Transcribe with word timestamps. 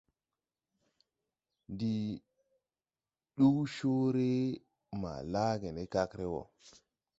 Ndi 1.71 1.93
duu 3.35 3.59
coore 3.75 4.29
maa 5.01 5.19
laage 5.33 5.69
ne 5.73 5.83
kagre 5.93 6.25
wɔɔ. 6.33 6.45